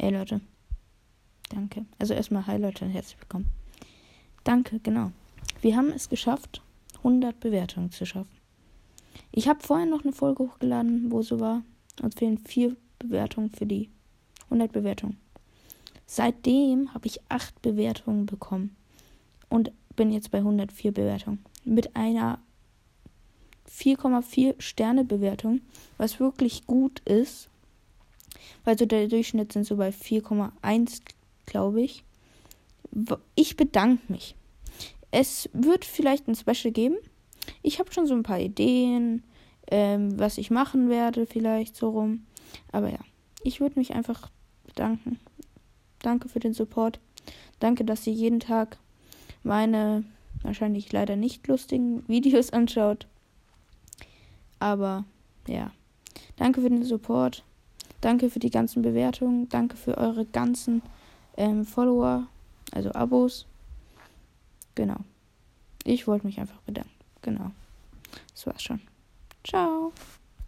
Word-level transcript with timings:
Hey 0.00 0.10
Leute. 0.10 0.40
Danke. 1.48 1.84
Also 1.98 2.14
erstmal 2.14 2.46
Hi 2.46 2.56
Leute 2.56 2.84
und 2.84 2.92
herzlich 2.92 3.18
willkommen. 3.20 3.48
Danke, 4.44 4.78
genau. 4.78 5.10
Wir 5.60 5.76
haben 5.76 5.90
es 5.90 6.08
geschafft, 6.08 6.62
100 6.98 7.40
Bewertungen 7.40 7.90
zu 7.90 8.06
schaffen. 8.06 8.30
Ich 9.32 9.48
habe 9.48 9.58
vorhin 9.60 9.90
noch 9.90 10.04
eine 10.04 10.12
Folge 10.12 10.44
hochgeladen, 10.44 11.10
wo 11.10 11.22
so 11.22 11.40
war. 11.40 11.64
Uns 12.00 12.14
fehlen 12.14 12.38
vier 12.38 12.76
Bewertungen 13.00 13.50
für 13.50 13.66
die 13.66 13.90
100 14.44 14.70
Bewertungen. 14.70 15.18
Seitdem 16.06 16.94
habe 16.94 17.08
ich 17.08 17.20
8 17.28 17.60
Bewertungen 17.60 18.24
bekommen 18.24 18.76
und 19.48 19.72
bin 19.96 20.12
jetzt 20.12 20.30
bei 20.30 20.38
104 20.38 20.92
Bewertungen. 20.92 21.44
Mit 21.64 21.96
einer 21.96 22.38
4,4 23.68 24.60
Sterne 24.60 25.04
Bewertung, 25.04 25.60
was 25.96 26.20
wirklich 26.20 26.68
gut 26.68 27.00
ist. 27.00 27.50
Weil 28.64 28.78
so 28.78 28.86
der 28.86 29.08
Durchschnitt 29.08 29.52
sind 29.52 29.64
so 29.64 29.76
bei 29.76 29.90
4,1, 29.90 31.00
glaube 31.46 31.82
ich. 31.82 32.04
Ich 33.34 33.56
bedanke 33.56 34.02
mich. 34.10 34.34
Es 35.10 35.48
wird 35.52 35.84
vielleicht 35.84 36.28
ein 36.28 36.34
Special 36.34 36.72
geben. 36.72 36.96
Ich 37.62 37.78
habe 37.78 37.92
schon 37.92 38.06
so 38.06 38.14
ein 38.14 38.22
paar 38.22 38.40
Ideen, 38.40 39.22
ähm, 39.70 40.18
was 40.18 40.38
ich 40.38 40.50
machen 40.50 40.88
werde, 40.88 41.26
vielleicht 41.26 41.76
so 41.76 41.90
rum. 41.90 42.26
Aber 42.72 42.90
ja, 42.90 42.98
ich 43.42 43.60
würde 43.60 43.78
mich 43.78 43.94
einfach 43.94 44.30
bedanken. 44.66 45.18
Danke 46.00 46.28
für 46.28 46.40
den 46.40 46.54
Support. 46.54 47.00
Danke, 47.60 47.84
dass 47.84 48.06
ihr 48.06 48.12
jeden 48.12 48.40
Tag 48.40 48.78
meine 49.42 50.04
wahrscheinlich 50.42 50.92
leider 50.92 51.16
nicht 51.16 51.46
lustigen 51.48 52.04
Videos 52.08 52.50
anschaut. 52.50 53.06
Aber 54.60 55.04
ja, 55.46 55.70
danke 56.36 56.60
für 56.60 56.70
den 56.70 56.84
Support. 56.84 57.44
Danke 58.00 58.30
für 58.30 58.38
die 58.38 58.50
ganzen 58.50 58.82
Bewertungen. 58.82 59.48
Danke 59.48 59.76
für 59.76 59.98
eure 59.98 60.24
ganzen 60.24 60.82
ähm, 61.36 61.64
Follower, 61.64 62.26
also 62.72 62.92
Abos. 62.92 63.46
Genau. 64.74 64.98
Ich 65.84 66.06
wollte 66.06 66.26
mich 66.26 66.38
einfach 66.38 66.60
bedanken. 66.60 66.90
Genau. 67.22 67.50
Das 68.32 68.46
war's 68.46 68.62
schon. 68.62 68.80
Ciao. 69.44 69.92